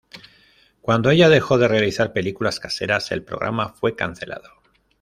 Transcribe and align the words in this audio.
Cuando 0.81 1.11
ella 1.11 1.29
dejó 1.29 1.59
de 1.59 1.67
realizar 1.67 2.11
películas 2.11 2.59
caseras, 2.59 3.11
el 3.11 3.21
programa 3.21 3.69
fue 3.73 3.95
cancelado. 3.95 4.49